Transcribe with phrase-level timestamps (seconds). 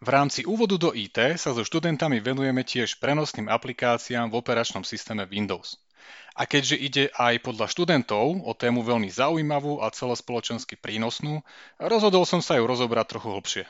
[0.00, 5.28] V rámci úvodu do IT sa so študentami venujeme tiež prenosným aplikáciám v operačnom systéme
[5.28, 5.76] Windows.
[6.32, 11.44] A keďže ide aj podľa študentov o tému veľmi zaujímavú a celospoločensky prínosnú,
[11.76, 13.64] rozhodol som sa ju rozobrať trochu hlbšie.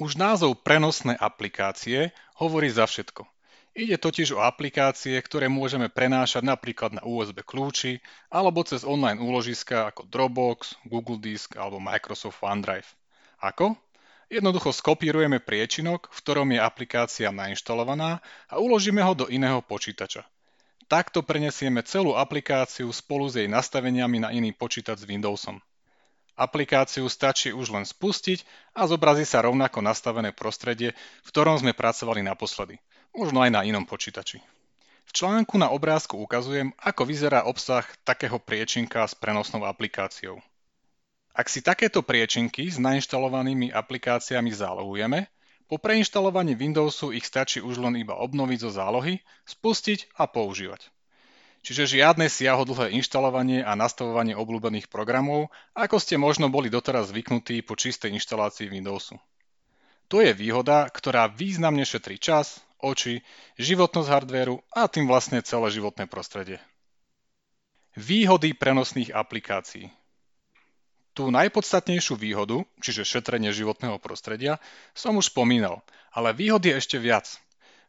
[0.00, 3.28] Už názov prenosné aplikácie hovorí za všetko.
[3.76, 8.00] Ide totiž o aplikácie, ktoré môžeme prenášať napríklad na USB kľúči
[8.32, 12.88] alebo cez online úložiska ako Dropbox, Google Disk alebo Microsoft OneDrive.
[13.44, 13.76] Ako?
[14.30, 20.22] Jednoducho skopírujeme priečinok, v ktorom je aplikácia nainštalovaná a uložíme ho do iného počítača.
[20.86, 25.58] Takto prenesieme celú aplikáciu spolu s jej nastaveniami na iný počítač s Windowsom.
[26.38, 28.46] Aplikáciu stačí už len spustiť
[28.78, 30.94] a zobrazí sa rovnako nastavené prostredie,
[31.26, 32.78] v ktorom sme pracovali naposledy.
[33.10, 34.38] Možno aj na inom počítači.
[35.04, 40.38] V článku na obrázku ukazujem, ako vyzerá obsah takého priečinka s prenosnou aplikáciou.
[41.40, 45.24] Ak si takéto priečinky s nainštalovanými aplikáciami zálohujeme,
[45.72, 50.92] po preinštalovaní Windowsu ich stačí už len iba obnoviť zo zálohy, spustiť a používať.
[51.64, 57.72] Čiže žiadne siahodlhé inštalovanie a nastavovanie obľúbených programov, ako ste možno boli doteraz zvyknutí po
[57.72, 59.16] čistej inštalácii Windowsu.
[60.12, 63.24] To je výhoda, ktorá významne šetrí čas, oči,
[63.56, 66.60] životnosť hardvéru a tým vlastne celé životné prostredie.
[67.96, 69.88] Výhody prenosných aplikácií
[71.10, 74.62] Tú najpodstatnejšiu výhodu, čiže šetrenie životného prostredia,
[74.94, 75.82] som už spomínal,
[76.14, 77.26] ale výhod je ešte viac.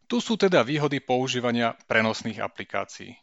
[0.10, 3.16] Tu sú teda výhody používania prenosných aplikácií.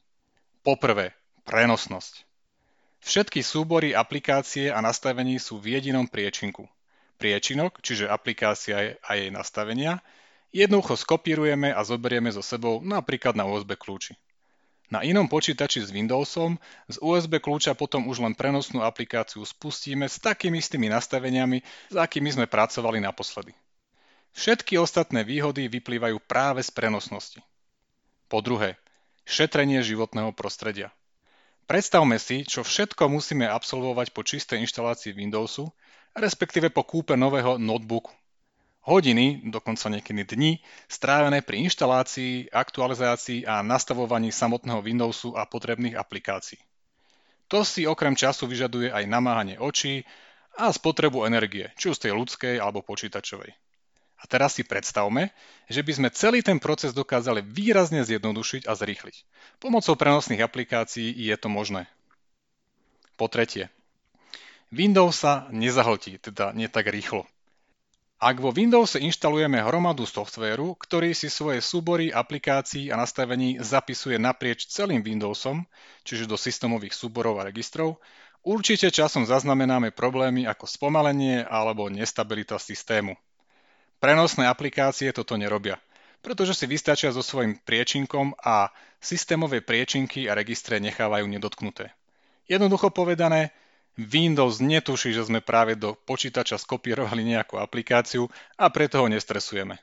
[0.62, 1.12] Poprvé,
[1.44, 2.28] prenosnosť.
[3.02, 6.66] Všetky súbory aplikácie a nastavení sú v jedinom priečinku.
[7.18, 10.02] Priečinok, čiže aplikácia a jej nastavenia,
[10.54, 14.14] jednoducho skopírujeme a zoberieme so sebou napríklad na USB kľúči.
[14.88, 16.56] Na inom počítači s Windowsom
[16.88, 21.60] z USB kľúča potom už len prenosnú aplikáciu spustíme s takými istými nastaveniami,
[21.92, 23.52] s akými sme pracovali naposledy.
[24.32, 27.40] Všetky ostatné výhody vyplývajú práve z prenosnosti.
[28.32, 28.80] Po druhé,
[29.28, 30.88] šetrenie životného prostredia.
[31.68, 35.68] Predstavme si, čo všetko musíme absolvovať po čistej inštalácii Windowsu,
[36.16, 38.16] respektíve po kúpe nového notebooku
[38.88, 40.52] hodiny, dokonca niekedy dni,
[40.88, 46.56] strávené pri inštalácii, aktualizácii a nastavovaní samotného Windowsu a potrebných aplikácií.
[47.52, 50.08] To si okrem času vyžaduje aj namáhanie očí
[50.56, 53.52] a spotrebu energie, či už z tej ľudskej alebo počítačovej.
[54.18, 55.30] A teraz si predstavme,
[55.70, 59.16] že by sme celý ten proces dokázali výrazne zjednodušiť a zrýchliť.
[59.62, 61.86] Pomocou prenosných aplikácií je to možné.
[63.14, 63.70] Po tretie,
[64.74, 67.24] Windows sa nezahltí, teda nie tak rýchlo.
[68.18, 74.66] Ak vo Windowse inštalujeme hromadu softvéru, ktorý si svoje súbory aplikácií a nastavení zapisuje naprieč
[74.66, 75.62] celým Windowsom,
[76.02, 78.02] čiže do systémových súborov a registrov,
[78.42, 83.14] určite časom zaznamenáme problémy ako spomalenie alebo nestabilita systému.
[84.02, 85.78] Prenosné aplikácie toto nerobia,
[86.18, 91.94] pretože si vystačia so svojím priečinkom a systémové priečinky a registre nechávajú nedotknuté.
[92.50, 93.54] Jednoducho povedané,
[93.98, 99.82] Windows netuší, že sme práve do počítača skopírovali nejakú aplikáciu a preto ho nestresujeme.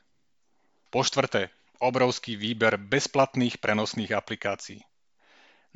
[0.88, 1.52] Po štvrté,
[1.84, 4.80] obrovský výber bezplatných prenosných aplikácií.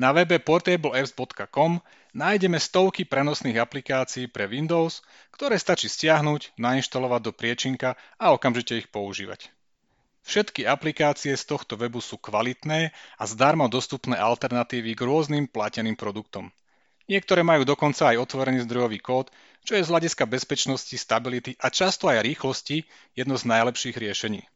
[0.00, 1.84] Na webe portableapps.com
[2.16, 5.04] nájdeme stovky prenosných aplikácií pre Windows,
[5.36, 9.52] ktoré stačí stiahnuť, nainštalovať do priečinka a okamžite ich používať.
[10.24, 16.48] Všetky aplikácie z tohto webu sú kvalitné a zdarma dostupné alternatívy k rôznym plateným produktom.
[17.10, 19.34] Niektoré majú dokonca aj otvorený zdrojový kód,
[19.66, 22.86] čo je z hľadiska bezpečnosti, stability a často aj rýchlosti
[23.18, 24.46] jedno z najlepších riešení.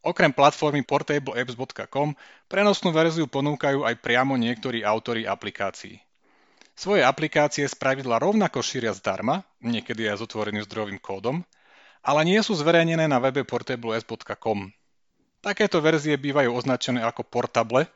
[0.00, 2.16] Okrem platformy portableapps.com
[2.48, 6.00] prenosnú verziu ponúkajú aj priamo niektorí autory aplikácií.
[6.72, 11.44] Svoje aplikácie spravidla rovnako šíria zdarma, niekedy aj s otvoreným zdrojovým kódom,
[12.00, 14.72] ale nie sú zverejnené na webe portableapps.com.
[15.44, 17.88] Takéto verzie bývajú označené ako portable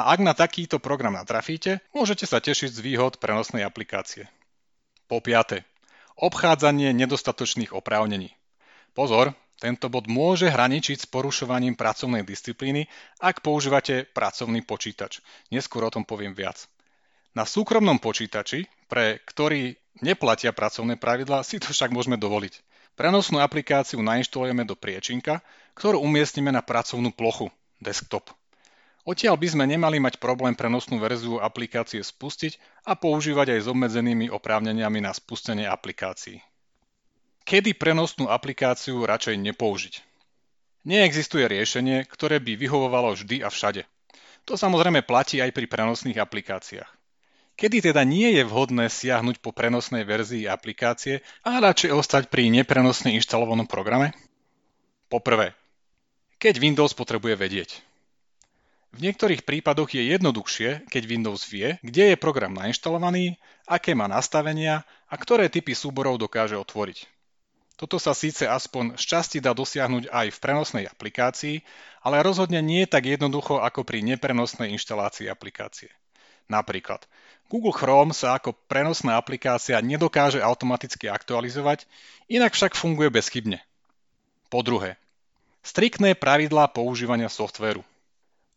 [0.00, 4.32] a ak na takýto program natrafíte, môžete sa tešiť z výhod prenosnej aplikácie.
[5.04, 5.68] Po piate.
[6.16, 8.32] Obchádzanie nedostatočných oprávnení.
[8.96, 12.88] Pozor, tento bod môže hraničiť s porušovaním pracovnej disciplíny,
[13.20, 15.20] ak používate pracovný počítač.
[15.52, 16.64] Neskôr o tom poviem viac.
[17.36, 22.56] Na súkromnom počítači, pre ktorý neplatia pracovné pravidlá, si to však môžeme dovoliť.
[22.96, 25.44] Prenosnú aplikáciu nainštalujeme do priečinka,
[25.76, 27.52] ktorú umiestnime na pracovnú plochu,
[27.84, 28.32] desktop.
[29.08, 34.28] Odtiaľ by sme nemali mať problém prenosnú verziu aplikácie spustiť a používať aj s obmedzenými
[34.28, 36.44] oprávneniami na spustenie aplikácií.
[37.48, 39.94] Kedy prenosnú aplikáciu radšej nepoužiť?
[40.84, 43.88] Neexistuje riešenie, ktoré by vyhovovalo vždy a všade.
[44.48, 46.88] To samozrejme platí aj pri prenosných aplikáciách.
[47.60, 53.12] Kedy teda nie je vhodné siahnuť po prenosnej verzii aplikácie a radšej ostať pri neprenosne
[53.16, 54.16] inštalovanom programe?
[55.12, 55.52] Poprvé,
[56.40, 57.89] keď Windows potrebuje vedieť.
[58.90, 63.38] V niektorých prípadoch je jednoduchšie, keď Windows vie, kde je program nainštalovaný,
[63.70, 67.06] aké má nastavenia a ktoré typy súborov dokáže otvoriť.
[67.78, 71.64] Toto sa síce aspoň z časti dá dosiahnuť aj v prenosnej aplikácii,
[72.04, 75.88] ale rozhodne nie je tak jednoducho ako pri neprenosnej inštalácii aplikácie.
[76.50, 77.06] Napríklad,
[77.48, 81.86] Google Chrome sa ako prenosná aplikácia nedokáže automaticky aktualizovať,
[82.26, 83.62] inak však funguje bezchybne.
[84.50, 84.98] Po druhé,
[85.62, 87.86] striktné pravidlá používania softvéru.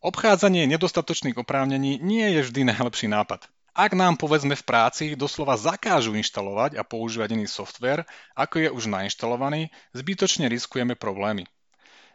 [0.04, 3.48] Obchádzanie nedostatočných oprávnení nie je vždy najlepší nápad.
[3.72, 8.04] Ak nám povedzme v práci doslova zakážu inštalovať a používať iný software,
[8.36, 11.48] ako je už nainštalovaný, zbytočne riskujeme problémy.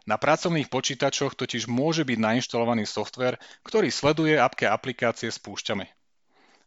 [0.06, 5.90] Na pracovných počítačoch totiž môže byť nainštalovaný software, ktorý sleduje, aké aplikácie spúšťame.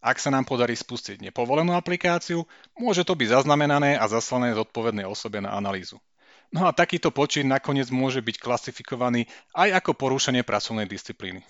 [0.03, 2.43] Ak sa nám podarí spustiť nepovolenú aplikáciu,
[2.75, 6.03] môže to byť zaznamenané a zaslané zodpovednej osobe na analýzu.
[6.53, 9.25] No a takýto počin nakoniec môže byť klasifikovaný
[9.57, 11.41] aj ako porušenie pracovnej disciplíny.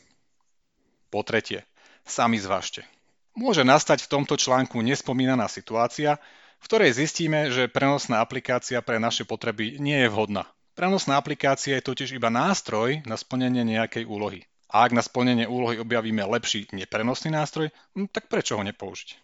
[1.12, 1.68] Po tretie,
[2.08, 2.88] sami zvážte.
[3.36, 6.24] Môže nastať v tomto článku nespomínaná situácia,
[6.64, 10.48] v ktorej zistíme, že prenosná aplikácia pre naše potreby nie je vhodná.
[10.74, 14.48] Prenosná aplikácia je totiž iba nástroj na splnenie nejakej úlohy.
[14.72, 19.20] A ak na splnenie úlohy objavíme lepší neprenosný nástroj, hm, tak prečo ho nepoužiť?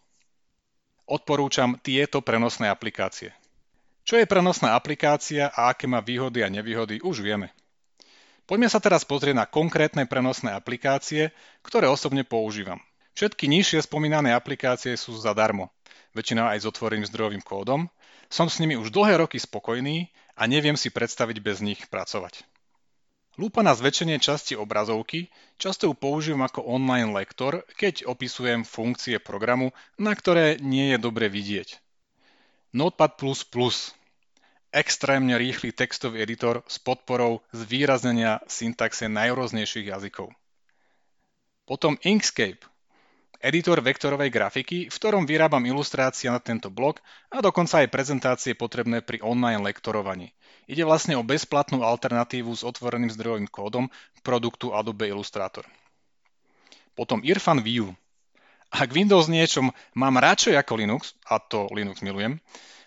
[1.10, 3.34] Odporúčam tieto prenosné aplikácie.
[4.10, 7.54] Čo je prenosná aplikácia a aké má výhody a nevýhody, už vieme.
[8.50, 11.30] Poďme sa teraz pozrieť na konkrétne prenosné aplikácie,
[11.62, 12.82] ktoré osobne používam.
[13.14, 15.70] Všetky nižšie spomínané aplikácie sú zadarmo,
[16.18, 17.86] väčšina aj s otvoreným zdrojovým kódom.
[18.34, 22.50] Som s nimi už dlhé roky spokojný a neviem si predstaviť bez nich pracovať.
[23.38, 25.30] Lúpa na zväčšenie časti obrazovky
[25.62, 29.70] často ju používam ako online lektor, keď opisujem funkcie programu,
[30.02, 31.78] na ktoré nie je dobre vidieť.
[32.74, 33.14] Notepad++
[34.70, 40.30] extrémne rýchly textový editor s podporou zvýraznenia syntaxe najrôznejších jazykov.
[41.66, 42.66] Potom Inkscape,
[43.40, 47.00] editor vektorovej grafiky, v ktorom vyrábam ilustrácie na tento blog
[47.32, 50.34] a dokonca aj prezentácie potrebné pri online lektorovaní.
[50.70, 53.90] Ide vlastne o bezplatnú alternatívu s otvoreným zdrojovým kódom
[54.22, 55.66] produktu Adobe Illustrator.
[56.94, 57.96] Potom Irfan View.
[58.70, 62.38] Ak Windows niečom mám radšej ako Linux, a to Linux milujem,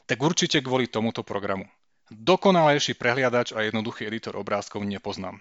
[0.07, 1.67] tak určite kvôli tomuto programu.
[2.13, 5.41] Dokonalejší prehliadač a jednoduchý editor obrázkov nepoznám.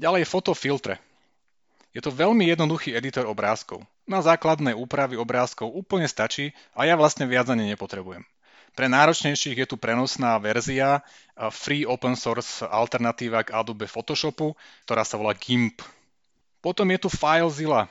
[0.00, 0.96] Ďalej fotofiltre.
[1.90, 3.82] Je to veľmi jednoduchý editor obrázkov.
[4.06, 8.22] Na základné úpravy obrázkov úplne stačí a ja vlastne viac ani nepotrebujem.
[8.70, 11.02] Pre náročnejších je tu prenosná verzia
[11.50, 14.54] free open source alternatíva k Adobe Photoshopu,
[14.86, 15.82] ktorá sa volá GIMP.
[16.62, 17.90] Potom je tu FileZilla,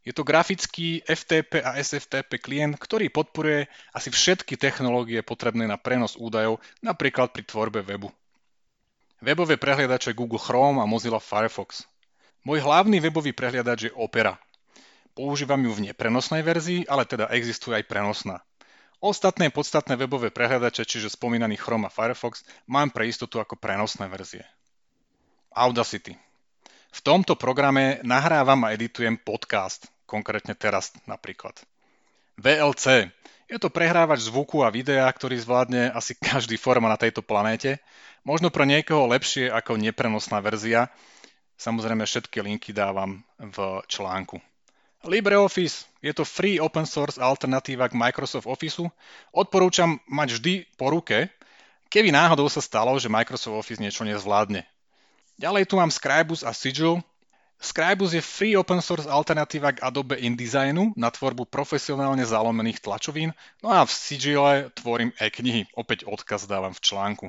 [0.00, 6.16] je to grafický FTP a SFTP klient, ktorý podporuje asi všetky technológie potrebné na prenos
[6.16, 8.08] údajov, napríklad pri tvorbe webu.
[9.20, 11.84] Webové prehliadače Google Chrome a Mozilla Firefox.
[12.48, 14.40] Môj hlavný webový prehliadač je Opera.
[15.12, 18.40] Používam ju v neprenosnej verzii, ale teda existuje aj prenosná.
[19.04, 24.48] Ostatné podstatné webové prehliadače, čiže spomínaný Chrome a Firefox, mám pre istotu ako prenosné verzie.
[25.52, 26.29] Audacity.
[26.90, 31.54] V tomto programe nahrávam a editujem podcast, konkrétne teraz napríklad.
[32.34, 33.14] VLC.
[33.50, 37.78] Je to prehrávač zvuku a videa, ktorý zvládne asi každý forma na tejto planéte.
[38.26, 40.90] Možno pre niekoho lepšie ako neprenosná verzia.
[41.58, 44.38] Samozrejme všetky linky dávam v článku.
[45.00, 48.92] LibreOffice je to free open source alternatíva k Microsoft Officeu.
[49.32, 51.32] Odporúčam mať vždy po ruke,
[51.88, 54.64] keby náhodou sa stalo, že Microsoft Office niečo nezvládne.
[55.40, 57.00] Ďalej tu mám Scribus a Sigil.
[57.56, 63.32] Scribus je free open source alternatíva k Adobe InDesignu na tvorbu profesionálne zalomených tlačovín,
[63.64, 67.26] no a v Sigile tvorím e-knihy, opäť odkaz dávam v článku.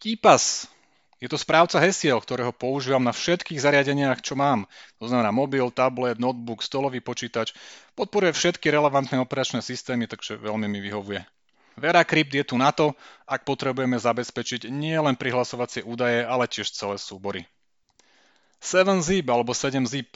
[0.00, 0.72] Keepas
[1.20, 4.64] je to správca hesiel, ktorého používam na všetkých zariadeniach, čo mám.
[4.96, 7.52] To znamená mobil, tablet, notebook, stolový počítač.
[7.92, 11.22] Podporuje všetky relevantné operačné systémy, takže veľmi mi vyhovuje.
[11.76, 12.92] VeraCrypt je tu na to,
[13.24, 17.48] ak potrebujeme zabezpečiť nie len prihlasovacie údaje, ale tiež celé súbory.
[18.62, 20.14] 7zip alebo 7zip.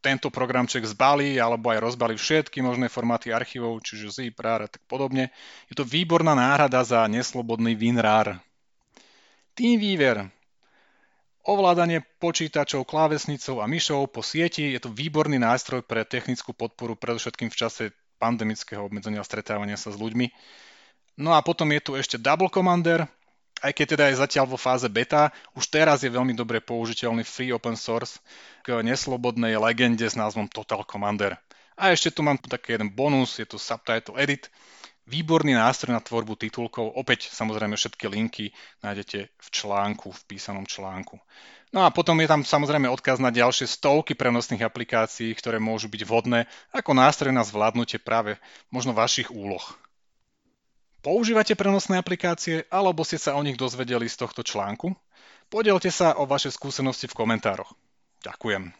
[0.00, 4.80] Tento programček zbalí alebo aj rozbalí všetky možné formáty archívov, čiže zip, rar a tak
[4.86, 5.34] podobne.
[5.66, 8.38] Je to výborná náhrada za neslobodný WinRAR.
[9.58, 10.30] TeamViewer.
[11.46, 17.54] Ovládanie počítačov, klávesnicou a myšou po sieti je to výborný nástroj pre technickú podporu, predovšetkým
[17.54, 17.82] v čase
[18.18, 20.26] pandemického obmedzenia stretávania sa s ľuďmi.
[21.16, 23.08] No a potom je tu ešte Double Commander,
[23.64, 27.56] aj keď teda je zatiaľ vo fáze beta, už teraz je veľmi dobre použiteľný free
[27.56, 28.20] open source
[28.60, 31.40] k neslobodnej legende s názvom Total Commander.
[31.76, 34.52] A ešte tu mám taký jeden bonus, je tu Subtitle Edit,
[35.08, 36.92] výborný nástroj na tvorbu titulkov.
[36.96, 38.52] Opäť samozrejme všetky linky
[38.84, 41.16] nájdete v článku, v písanom článku.
[41.72, 46.02] No a potom je tam samozrejme odkaz na ďalšie stovky prenosných aplikácií, ktoré môžu byť
[46.04, 46.44] vhodné
[46.76, 48.36] ako nástroj na zvládnutie práve
[48.68, 49.64] možno vašich úloh.
[51.06, 54.90] Používate prenosné aplikácie alebo ste sa o nich dozvedeli z tohto článku?
[55.46, 57.70] Podielte sa o vaše skúsenosti v komentároch.
[58.26, 58.74] Ďakujem.